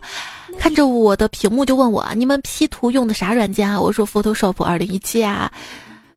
[0.60, 5.52] 看着我的屏幕就问我：“你们 P 图用的啥软件啊？”我说：“Photoshop 二零一七啊。”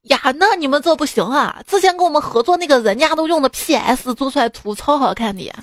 [0.07, 1.61] 呀，那你们这不行啊！
[1.67, 5.53] 之前跟我们合作那个人家都用的 PS 做出来图超好看的。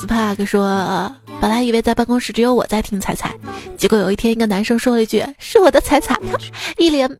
[0.00, 3.34] Spark 说：“本来以为在办公室只有我在听彩彩，
[3.76, 6.16] 结果有一天一个男生说了一句：‘是我的彩彩’，
[6.78, 7.18] 一连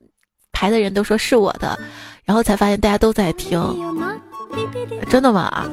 [0.52, 1.78] 排的人都说是我的。”
[2.24, 3.58] 然后才发现大家都在听，
[5.08, 5.68] 真的吗？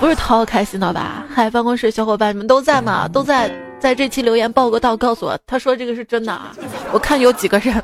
[0.00, 1.24] 不是涛开心的吧？
[1.32, 3.08] 嗨，办公室小伙伴你们都在吗？
[3.08, 6.54] 都在，在这期留言报个到，告诉我，他说这个是真的啊！
[6.92, 7.82] 我看有几个人。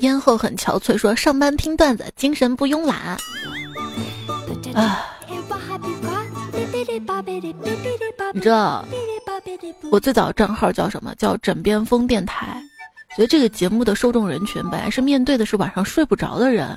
[0.00, 3.16] 咽后很憔悴，说上班听段子，精神不慵懒。
[4.74, 5.06] 啊，
[8.32, 8.84] 你知道
[9.90, 11.14] 我最早账号叫什么？
[11.14, 12.60] 叫枕边风电台。
[13.14, 16.76] 觉得这个节目的受众人群本来是面对的是晚上睡不着的人，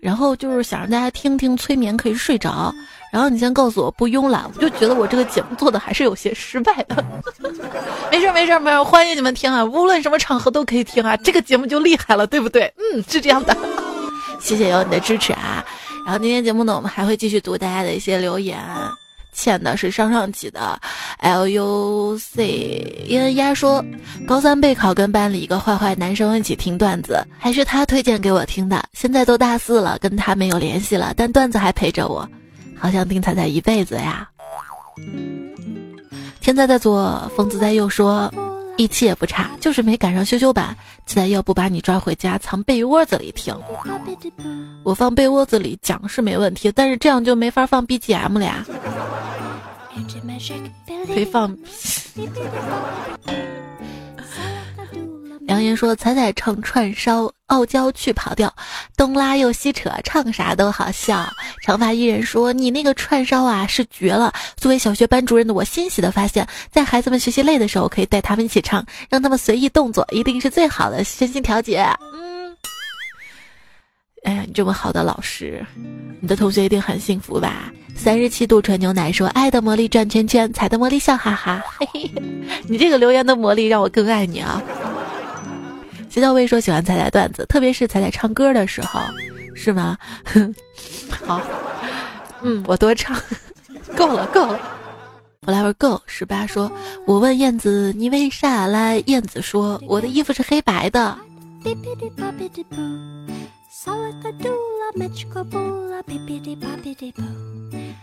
[0.00, 2.74] 然后就是想让大家听听催眠可以睡着，
[3.12, 7.04] 然后你先告诉我不慵懒，我就觉得我这个节目做的还是有些失败的。
[8.10, 12.72] 没事没事没事，欢迎你们听啊，无论什么场合都可以听啊，这个节目就厉害了，对不对？
[12.76, 13.56] 嗯，是这样的。
[14.40, 15.62] 谢谢有你的支持啊，
[16.06, 18.58] 然后今天节目呢，我们还会继续读大家的一些留言。
[19.32, 20.80] 欠的是上上级的
[21.18, 23.84] ，L U C N 丫说，
[24.26, 28.84] 高三备考跟班里一个坏坏男生一起听段子，还是他推荐给我听的。
[28.92, 32.28] 现在都大四了，跟他没有联系了，但段子还陪着我，
[32.76, 34.28] 好想听彩彩一辈子呀。
[36.40, 38.32] 天在在左，疯子在右说。
[38.80, 40.74] 一期也不差，就是没赶上修修版。
[41.04, 43.54] 期待要不把你抓回家，藏被窝子里听。
[44.82, 48.64] 我放被窝子里讲是没问题，但是这样就没法放 BGM 了呀。
[51.06, 51.54] 可以放。
[55.50, 58.54] 杨言说：“彩彩唱串烧，傲娇去跑调，
[58.96, 61.28] 东拉又西扯，唱啥都好笑。”
[61.60, 64.32] 长发艺人说：“你那个串烧啊是绝了！
[64.56, 71.84] 作为小学班主任的我，欣喜的发现，在孩子们学习累的时候，可以带他们一起唱，让他们随意动作，一定是最好的身心调节。”
[72.14, 72.56] 嗯，
[74.22, 75.66] 哎呀，你这么好的老师，
[76.20, 77.72] 你的同学一定很幸福吧？
[77.96, 82.12] 三十七度纯牛奶说：“爱的魔力转圈圈，彩的魔力笑哈哈。”嘿嘿，
[82.68, 84.62] 你这个留言的魔力让我更爱你啊！
[86.10, 89.00] 谢小薇说喜欢彩彩段子，特别是彩彩唱歌的时候，
[89.54, 89.96] 是吗？
[91.24, 91.40] 好，
[92.42, 93.16] 嗯，我多唱，
[93.96, 94.58] 够了，够了。
[95.46, 96.70] 我来玩够十八说，
[97.06, 99.02] 我问燕子你为啥来？
[99.06, 101.16] 燕子说我的衣服是黑白的。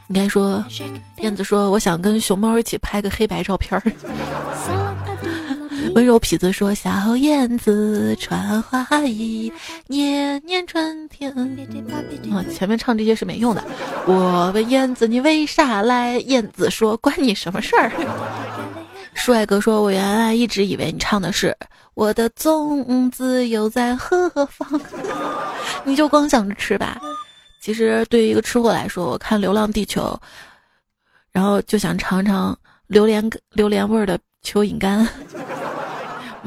[0.08, 0.65] 应该说，
[1.17, 3.84] 燕子说我想跟熊猫一起拍个黑白照片儿。
[5.95, 9.52] 温柔痞子说：“小燕子穿花衣，
[9.88, 11.32] 年年春天。”
[12.32, 13.63] 啊，前面唱这些是没用的。
[14.06, 17.91] 我问燕子：“你为啥来？”燕子说：“关你什么事儿？”
[19.13, 21.56] 帅哥说：“我原来一直以为你唱的是
[21.95, 24.80] 我的粽子又在何方，
[25.84, 27.00] 你就光想着吃吧。
[27.60, 30.04] 其实对于一个吃货来说，我看《流浪地球》，
[31.32, 35.08] 然后就想尝尝榴莲榴莲味儿的蚯蚓干。”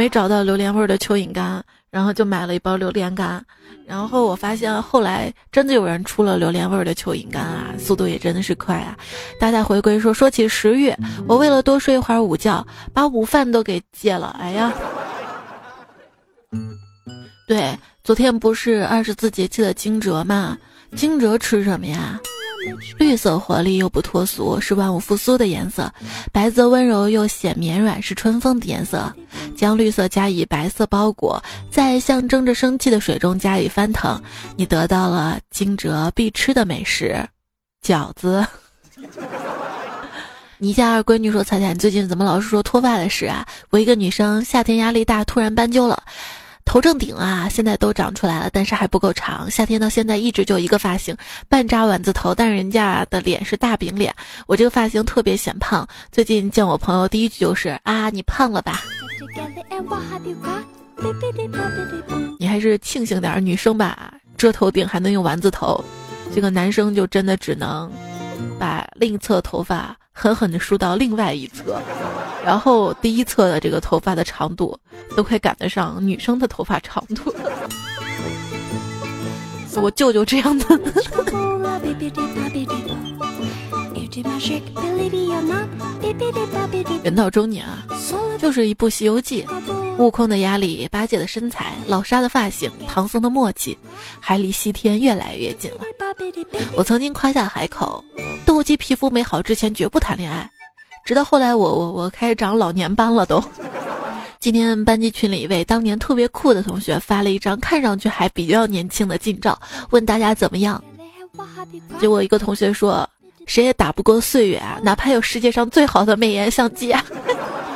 [0.00, 3.44] 没找到榴莲味的蚯蚓干，然后就买了一包榴莲干，
[3.86, 8.96] 然后我发现后来真的有人出了榴莲味的蚯蚓干啊，速度也真的是快啊！
[9.38, 10.90] 大大回归说，说起食欲，
[11.28, 14.34] 我为了多睡一会儿午觉，把午饭都给戒了。
[14.40, 14.72] 哎呀，
[17.46, 20.56] 对，昨天不是二十四节气的惊蛰吗？
[20.96, 22.18] 惊蛰吃什么呀？
[22.99, 25.85] 绿色活力又不脱俗，是万物复苏的颜色；
[26.33, 29.12] 白色温柔又显绵软，是春风的颜色。
[29.57, 34.20] 将绿色加以白色包裹，在象征着生气的水中加以翻腾，
[34.57, 37.27] 你得到了惊蛰必吃的美食——
[37.85, 38.46] 饺子。
[40.59, 43.46] 你家二闺女说：“彩彩，你最近怎么老是说脱发的事啊？
[43.70, 46.03] 我一个女生，夏天压力大，突然斑鸠了。”
[46.70, 49.50] 头正顶啊，现在都长出来了，但是还不够长。
[49.50, 51.16] 夏天到现在一直就一个发型，
[51.48, 54.14] 半扎丸子头，但是人家的脸是大饼脸，
[54.46, 55.85] 我这个发型特别显胖。
[56.12, 58.83] 最近见我朋友，第一句就是啊， 你胖了吧？
[62.38, 65.85] 你还是庆幸点，女生吧，遮头顶还能用丸子头，
[66.33, 67.90] 这个男生就真的只能
[68.61, 69.96] 把另一侧头发。
[70.12, 71.81] 狠狠地梳到另外一侧，
[72.44, 74.79] 然后第一侧的这个头发的长度
[75.16, 77.35] 都快赶得上女生的头发长度。
[79.81, 80.66] 我舅舅这样的。
[87.02, 87.87] 人到中年啊，
[88.38, 89.44] 就是一部《西游记》，
[89.98, 93.76] 悟空的压力，八戒的身材，老沙的发型，唐僧的默契，
[94.18, 95.78] 还离西天越来越近了。
[96.76, 98.04] 我曾经夸下海口，
[98.44, 100.48] 斗鸡皮肤没好之前绝不谈恋爱，
[101.04, 103.42] 直到后来我我我开始长老年斑了都。
[104.38, 109.59] 今天班级群里一位当年特别酷的同学发了一张看上去还比较年轻的近照，
[109.90, 110.83] 问大家怎么样，
[111.98, 113.09] 结果一个同学说。
[113.50, 114.78] 谁也打不过岁月啊！
[114.80, 117.04] 哪怕有世界上最好的美颜相机啊！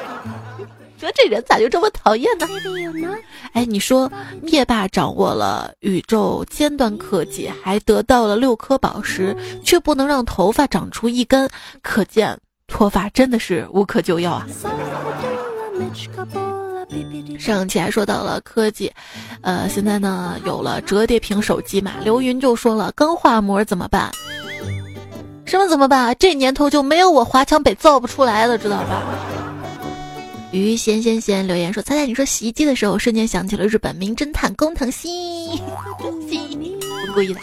[0.96, 2.46] 说这人咋就这么讨厌呢？
[3.54, 4.08] 哎，你说
[4.40, 11.50] 灭霸掌握了宇宙尖端科技，还得到了六颗宝石，却不能让头发长出一根，
[11.82, 14.46] 可见脱发真的是无可救药啊！
[17.36, 18.92] 上期还说到了科技，
[19.40, 21.94] 呃，现在呢有了折叠屏手机嘛？
[22.04, 24.08] 刘云就说了，钢化膜怎么办？
[25.54, 26.16] 什么怎么办？
[26.18, 29.04] 这年头就没有我华强北造不出来了，知道吧？
[30.50, 35.56] 于闲闲闲留言说：“猜猜你说洗衣机的时候，瞬间想起了日本名侦探工藤新，
[37.06, 37.40] 不故意的。”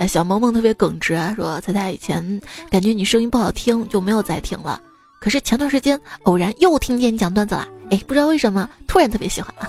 [0.00, 4.80] 哎，小萌萌特别耿直啊，说：“猜猜以前感觉你声音不好听，就没有再听了。
[5.20, 9.54] 可是前段时间偶然又听见你讲段子了，哎，不知道为什么突然特别喜欢。”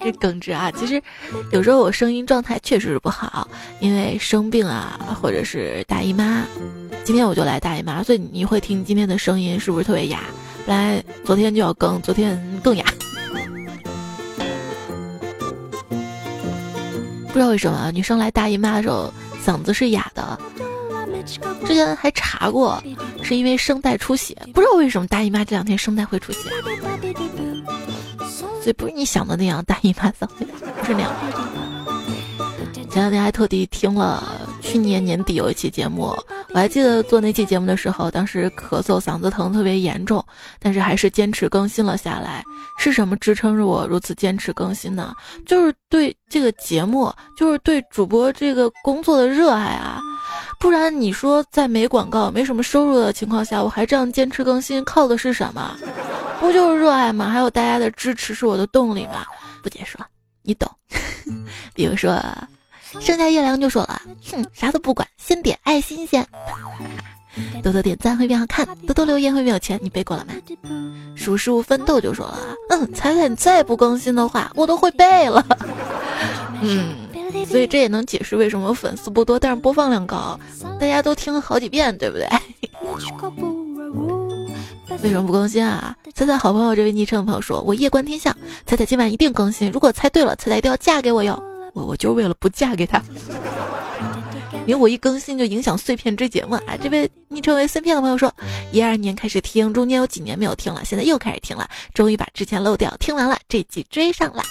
[0.00, 0.70] 这耿直啊！
[0.70, 1.02] 其实
[1.50, 3.48] 有时候我声音状态确实是不好，
[3.80, 6.44] 因为生病啊，或者是大姨妈。
[7.02, 10.20] 今天我就来大姨妈，所以你会听今天的声音是不是特别哑？
[10.64, 12.84] 本来昨天就要更，昨天更哑。
[17.26, 19.12] 不知道为什么女生来大姨妈的时候
[19.44, 20.38] 嗓子是哑的。
[21.66, 22.82] 之前还查过，
[23.22, 24.36] 是因为声带出血。
[24.52, 26.50] 不知道为什么大姨妈这两天声带会出血。
[28.62, 30.46] 所以不是你想的那样，大姨妈嗓子
[30.78, 31.12] 不是那样。
[32.90, 36.16] 前两天还特地听了去年年底有一期节目，
[36.50, 40.24] 我还记得做那期节目的时候，当时咳嗽、嗓子疼特别严重，
[40.60, 42.44] 但是还是坚持更新了下来。
[42.78, 45.12] 是什么支撑着我如此坚持更新呢？
[45.44, 50.00] 就是对这个节目，就是对主播这个工作的热爱啊！
[50.64, 55.76] 不然你说在没广告、没什么收入的情况下，我还这样坚持更新，靠的是什么？
[56.40, 57.28] 不就是热爱吗？
[57.28, 59.26] 还有大家的支持是我的动力吗？
[59.62, 60.06] 不解释了，
[60.40, 60.66] 你懂。
[61.74, 62.18] 比如说，
[62.98, 64.00] 盛夏夜凉就说了
[64.32, 66.26] ：“哼，啥都不管，先点爱心先。”
[67.62, 69.78] 多多点赞会变好看，多多留言会变有钱。
[69.82, 70.32] 你背过了吗？
[71.14, 72.38] 数十五奋斗就说了
[72.72, 75.44] ：“嗯，彩彩你再不更新的话，我都会背了。”
[76.62, 77.03] 嗯，
[77.48, 80.38] 所以这也能解释为什么粉丝不多，但是播放量高，
[80.80, 82.28] 大家都听了好几遍，对不对？
[85.02, 85.94] 为什么不更新啊？
[86.14, 89.70] 猜猜好朋友这位昵称的朋友说：“我夜观天象，猜猜今晚一定更新。
[89.70, 91.42] 如果猜对了，猜猜一定要嫁给我哟。”
[91.74, 93.02] 我我就为了不嫁给他，
[94.64, 96.76] 因为我一更新就影响碎片追节目啊。
[96.80, 98.32] 这位昵称为碎片的朋友说
[98.70, 104.42] ：“一二年开始听，中间有几年没有听了，现在又开始听了，终于把之前漏掉听完了，这集追上了。”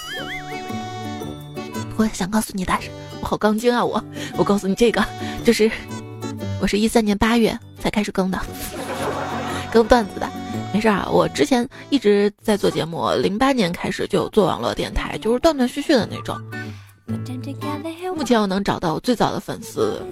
[1.96, 2.90] 我想告诉你的是，
[3.20, 3.84] 我好钢筋啊！
[3.84, 4.02] 我
[4.36, 5.04] 我告诉你这个，
[5.44, 5.70] 就是
[6.60, 8.40] 我是一三年八月才开始更的，
[9.72, 10.28] 更段子的。
[10.72, 16.36] 没事啊，我之前一直在做节目，零八年开始就做网络电台，就是断断续续的那种。
[18.16, 20.02] 目前我能找到我最早的粉丝，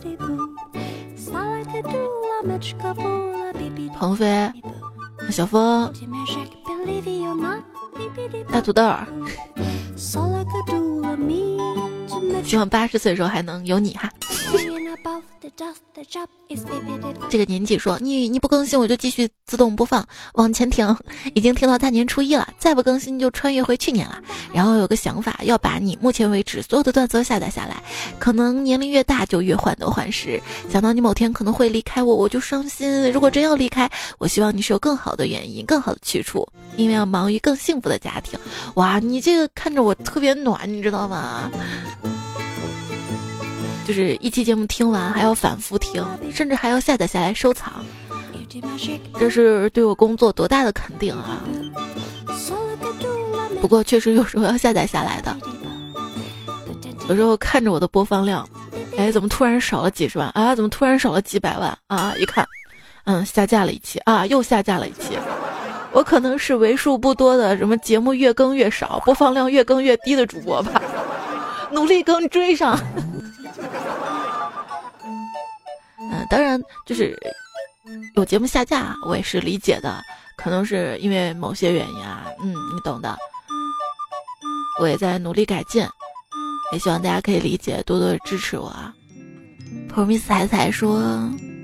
[3.99, 4.53] 鹏飞、
[5.31, 5.93] 小峰、
[8.53, 9.07] 大土豆儿。
[12.45, 14.11] 希望八十岁的时候还能有你哈。
[17.29, 20.97] 这个年纪说你你不更新我就继续自动播放往前听，
[21.35, 24.21] 已经听到大年初一了，再不更新就穿越回去年了。
[24.53, 27.83] 然后有个想法，要把你目前为止所有的段子都下载下来，
[28.19, 30.41] 可能年龄越大就越患得患失。
[30.71, 33.11] 想到你某天可能会离开我，我就伤心。
[33.11, 38.39] 如果真要离开，我希望你是有更好的原因、更好的去处，因为要忙于更幸福的家庭。
[38.75, 41.51] 哇，你这个看着我特别暖，你知道吗？
[43.87, 47.85] 就是一期节目听完还要反复听，甚至还要下载下来收藏，
[49.19, 51.43] 这是对我工作多大的肯定啊！
[53.61, 55.37] 不过确实有时候要下载下来的，
[57.09, 58.49] 有时候看着我的播放量，
[58.97, 60.55] 哎，怎么突然少了几十万啊？
[60.55, 62.15] 怎么突然少了几百万啊？
[62.19, 62.47] 一看，
[63.05, 65.19] 嗯，下架了一期啊，又下架了一期，
[65.93, 70.81] 我可能是为数不多的什么节目越更越少，播放量越更越低的主播吧，
[71.73, 72.79] 努力更追上。
[76.29, 77.19] 当然就是
[78.15, 80.03] 有节目下架，我也是理解的，
[80.37, 83.17] 可能是因为某些原因啊，嗯，你懂的。
[84.81, 85.87] 我也在努力改进，
[86.73, 88.95] 也希望大家可以理解，多多支持我啊。
[89.95, 91.03] Promise 彩彩说，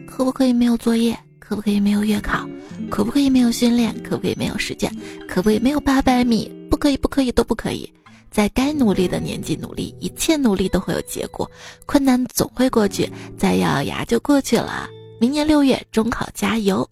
[0.07, 1.19] 可不可以没有作业？
[1.39, 2.47] 可不可以没有月考？
[2.91, 3.95] 可不可以没有训练？
[4.03, 4.95] 可不可以没有实践？
[5.27, 6.53] 可不可以没有八百米？
[6.71, 7.91] 不可以，不可以，都不可以。
[8.31, 11.51] 在该努力的年纪努力，一切努力都会有结果，
[11.87, 14.89] 困难总会过去，再咬咬牙就过去了。
[15.21, 16.89] 明年六月中考加油，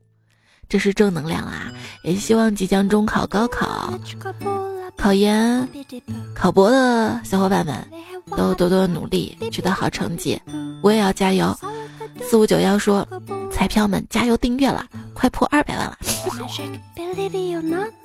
[0.68, 1.72] 这是正能量啊！
[2.03, 3.95] 也希望即将中考、高考、
[4.97, 5.68] 考研、
[6.34, 7.76] 考博的小伙伴们
[8.37, 10.41] 都多多努力，取得好成绩。
[10.82, 11.57] 我也要加油。
[12.22, 13.07] 四五九幺说，
[13.53, 14.84] 彩票们加油订阅了，
[15.14, 15.99] 快破二百万了。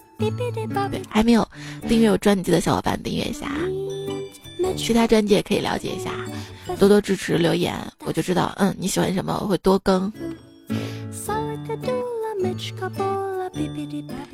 [1.09, 1.47] 还没有
[1.88, 3.61] 订阅我专辑的小伙伴订阅一下啊，
[4.78, 6.11] 其他专辑也可以了解一下，
[6.78, 10.11] 多多支持留言，我就知道，嗯，你喜欢什么，我会多更。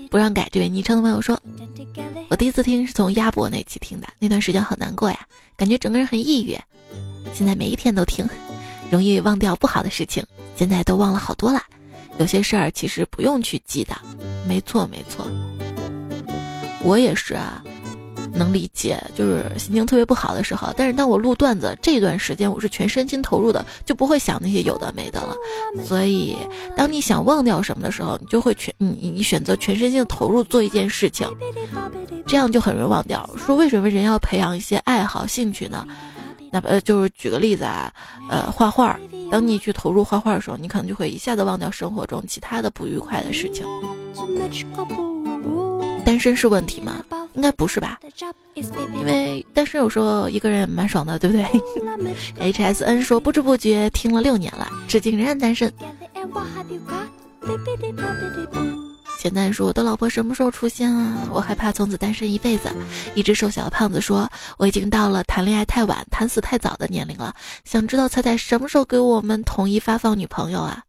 [0.10, 1.40] 不让改，这位昵称的朋友说，
[2.30, 5.20] 我第一次听是从鸭脖那期听的，那段时间好难过呀，
[5.56, 6.58] 感觉整个人很抑郁，
[7.34, 8.28] 现在每一天都听，
[8.90, 10.24] 容易忘掉不好的事情，
[10.56, 11.62] 现在都忘了好多了，
[12.18, 13.96] 有些事儿其实不用去记的，
[14.48, 15.28] 没错没错。
[16.84, 17.64] 我也是啊，
[18.34, 20.72] 能理解，就是心情特别不好的时候。
[20.78, 25.36] 但是当我录段子这段时间，我是全身心投入的，就不会想那些有的没的了。
[25.84, 26.38] 所以，
[26.76, 31.28] 当你想忘掉什么的时候，你就会全你你选择全身心的投入做一件事情，
[32.26, 33.28] 这样就很容易忘掉。
[33.38, 35.86] 说为什么人要培养一些爱好兴趣呢？
[36.52, 37.92] 那呃，就是举个例子啊，
[38.30, 38.98] 呃，画画。
[39.30, 43.66] 当你去投入画画的时候，你可能就会一下子忘掉生活中其他的不愉快的事情。
[46.18, 47.06] 单身是问题吗？
[47.36, 48.00] 应该不是吧，
[48.56, 51.46] 因为单身有时候一个人蛮爽的，对不对？
[52.42, 55.72] H S N 说不知不觉听了六年了，至今仍然单身。
[59.20, 61.30] 简单说，我的老婆什么时候出现啊？
[61.32, 62.72] 我害怕从此单身一辈子。
[63.14, 67.32] 一只瘦小的胖子说，我已经到了谈恋爱太晚、谈死太早的年龄了，
[67.64, 70.82] 想知道彩彩什么时候给我们统一发放女朋友啊？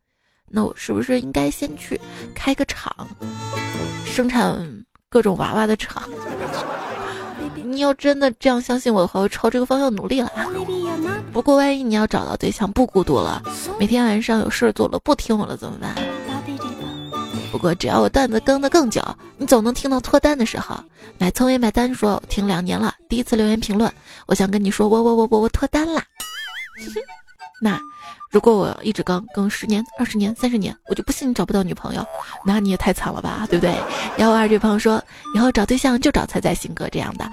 [0.50, 2.00] 那我是不是应该先去
[2.34, 2.90] 开个厂，
[4.06, 4.77] 生产
[5.10, 6.02] 各种娃娃的厂？
[7.64, 10.46] 你要真的这样相信我的话，我朝这个方向努力了啊。
[11.32, 13.42] 不过万一你要找到对象不孤独了，
[13.78, 15.94] 每天晚上有事做了不听我了怎么办？
[17.50, 19.02] 不过只要我段子更的更久，
[19.36, 20.76] 你总能听到脱单的时候。
[21.16, 23.92] 买葱也买单说听两年了，第一次留言评论，
[24.26, 26.02] 我想跟你说我我我我我脱单啦。
[27.60, 27.80] 那
[28.30, 32.06] 如果我一直更更十年、二十年、三十年，我就不信你找不到女朋友，
[32.44, 33.74] 那你也太惨了吧，对不对？
[34.18, 35.02] 幺五二这朋友说，
[35.34, 37.30] 以后找对象就找菜菜性格这样的，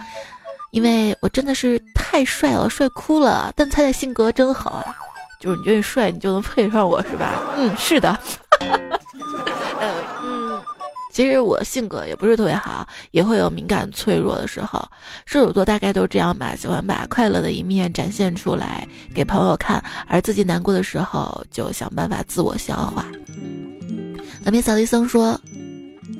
[0.72, 3.52] 因为我真的是太帅了，帅哭了。
[3.56, 4.96] 但菜菜性格真好啊，
[5.40, 7.42] 就是你觉得帅，你就能配上我是吧？
[7.58, 8.18] 嗯，是的。
[11.16, 14.86] 其实我性格也不是特别好，也会有敏感脆弱的时候。
[15.26, 23.06] 射手座大概都这样吧，喜欢把快乐的一面展现出来给朋友看，而自己难过的时候就想办法自我消化。
[24.44, 25.40] 那边小医生说：“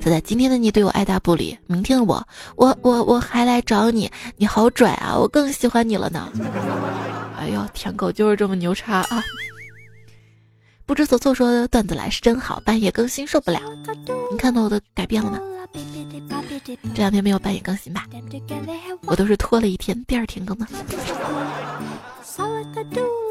[0.00, 2.26] 仔仔，今天的你对我爱答不理，明天的我，
[2.56, 6.32] 我我我还来找你，你好拽啊，我更喜欢你了呢。
[7.36, 9.22] ”哎呦，舔狗就是这么牛叉啊！
[10.86, 13.60] 不知所措说段子来是真好，半夜更新受不了。
[14.30, 15.40] 你看到我的改变了吗？
[16.94, 18.06] 这两天没有半夜更新吧？
[19.02, 20.66] 我都是拖了一天，第二天更的。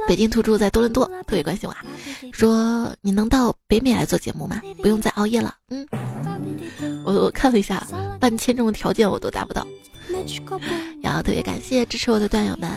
[0.05, 1.83] 北京土著在多伦多特别关心我啊，
[2.33, 4.61] 说你能到北美来做节目吗？
[4.81, 5.55] 不用再熬夜了。
[5.69, 5.87] 嗯，
[7.05, 7.87] 我我看了一下，
[8.19, 9.65] 办签证的条件我都达不到。
[11.01, 12.69] 然后特别感谢支持我的段友们，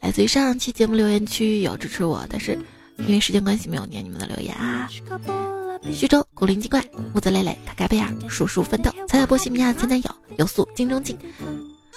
[0.00, 2.58] 来自于上期节目留言区有支持我，但是。
[2.98, 4.88] 因为时间关系，没有念你们的留言啊。
[5.92, 6.82] 徐州古灵精怪，
[7.12, 11.18] 木子磊磊，卡卡贝尔，叔叔奋斗，彩彩波西米亚前男友，有素金钟镜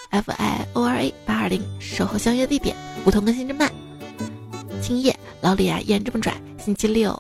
[0.10, 2.76] ，F I O R A 八二零，守候相约地点，
[3.06, 3.72] 梧桐更新真慢，
[4.82, 6.34] 青叶老李啊，依然这么拽。
[6.58, 7.18] 星期六，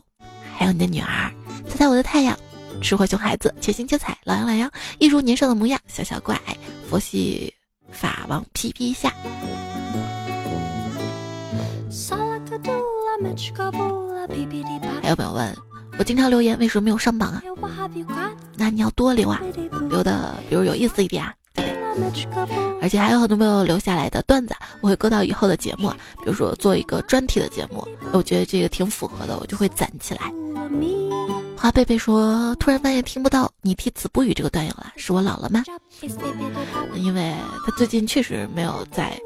[0.58, 1.32] 还有你的女儿，
[1.70, 2.38] 猜猜我的太阳，
[2.82, 4.70] 吃货熊孩子，切心切彩，老杨老杨，
[5.00, 6.38] 一如年少的模样，小小怪，
[6.90, 7.54] 佛系
[7.92, 9.14] 法王皮皮虾。
[15.02, 15.58] 还有朋友问
[15.98, 17.42] 我经常留言为什么没有上榜啊？
[18.56, 19.42] 那你要多留啊，
[19.90, 21.34] 留的比如有意思一点啊。
[22.80, 30.32] 而且还有很多朋友留下来的段子，我会搁到以后的节目，比如说做一个专题的节目，我觉得这个挺符合的，我就会攒起来。
[31.58, 35.64] 花贝贝说：“突然半夜听不到你提子不语这个段友了，是我老了吗？
[36.94, 37.34] 因为
[37.66, 39.20] 他最近确实没有在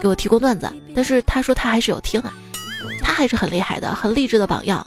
[0.00, 2.32] 给我提供段子，但是他说他还是有听啊。”
[3.02, 4.86] 他还是很厉害的，很励志的榜样，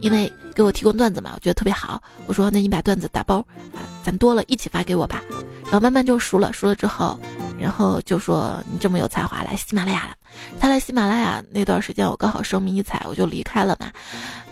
[0.00, 2.02] 因为给我提供段子嘛，我觉得特别好。
[2.26, 3.38] 我说那你把段子打包，
[3.74, 5.22] 啊，攒多了一起发给我吧。
[5.64, 7.18] 然后慢慢就熟了，熟了之后，
[7.58, 10.14] 然后就说你这么有才华，来喜马拉雅了。
[10.58, 13.90] 他来喜马拉雅那段时间，我刚好声名异彩，我就离开了嘛。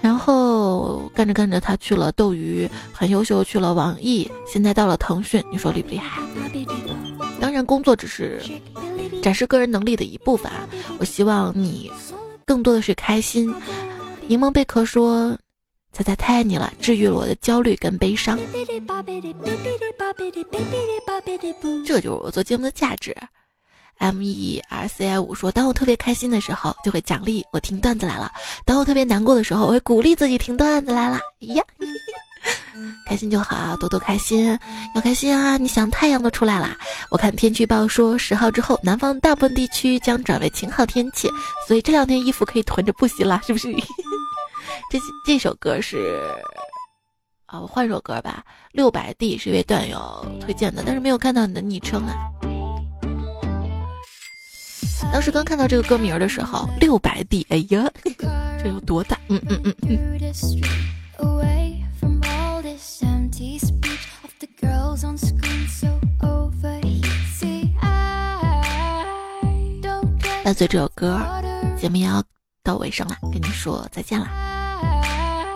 [0.02, 5.42] 然后干着干着，他去了斗鱼，很优秀，去了网易，现在到了腾讯。
[5.50, 6.20] 你说厉不厉害？
[7.40, 8.42] 当然，工作只是
[9.22, 10.52] 展示个人能力的一部分。
[10.98, 11.90] 我希望你。
[12.46, 13.52] 更多的是开心。
[14.28, 15.36] 柠檬贝壳说
[15.92, 18.38] ：“猜猜太爱你了，治愈了我的焦虑跟悲伤。”
[21.84, 23.14] 这就是我做节目的价值。
[23.98, 28.30] M E R C I 五说：“当我特别开心的时候，就会奖励我听段子来了；
[28.64, 31.64] 当我特别难过的时候，我会鼓励自己听段子来了。”呀。
[33.06, 34.58] 开心就好，多多开心，
[34.94, 35.56] 要开心啊！
[35.56, 36.76] 你想太阳都出来啦。
[37.10, 41.28] 我看天气预报说十号之后，南方大部分地区将转为晴好天气，
[41.66, 43.72] 所以这两天衣服可以囤着不洗啦，是不是？
[44.90, 46.20] 这这首歌是
[47.46, 48.44] 啊，我换首歌吧。
[48.72, 52.14] 六百 D 是一位段友推荐的，但是没有看到你的昵称啊。
[55.12, 57.88] 当时刚看到这个歌名的时候，六百 D，哎呀，
[58.62, 59.16] 这有多大？
[59.28, 61.65] 嗯嗯嗯嗯。
[70.46, 71.20] 伴随这首歌，
[71.76, 72.22] 节目也要
[72.62, 74.28] 到尾声了，跟你说再见了。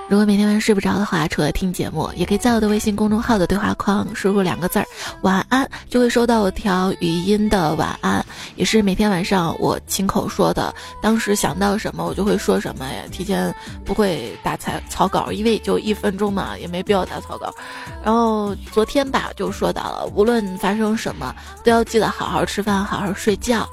[0.09, 4.87] 如果每天晚上睡不着的话，除了听节目，也可以在我的微信公众号的对话框输入两个字儿
[5.23, 8.27] “晚安”，就会收到我条语音的晚安，
[8.57, 10.75] 也是每天晚上我亲口说的。
[11.01, 17.55] 当时想到什么，我就会说什么呀，提前不会打草草稿，因为就一分钟嘛，也没必要打草稿。
[18.03, 21.33] 然后昨天吧，就说到了，无论发生什么，
[21.63, 23.65] 都要记得好好吃饭，好好睡觉。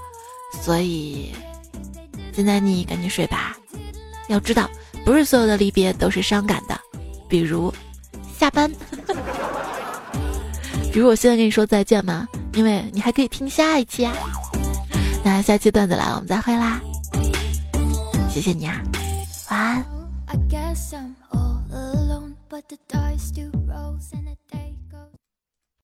[0.51, 1.33] 所以，
[2.33, 3.57] 现在你赶紧睡吧，
[4.27, 4.69] 要知道。
[5.05, 6.77] 不是所有的离别都是伤感的，
[7.29, 7.73] 比如
[8.37, 8.69] 下班，
[10.91, 12.27] 比 如我现在跟你说再见吗？
[12.53, 14.13] 因为你还可以听下一期啊。
[15.23, 16.81] 那下期段子来了，我们再会啦。
[18.29, 18.81] 谢谢你啊，
[19.49, 19.85] 晚安。
[22.67, 24.27] the dice do rolls and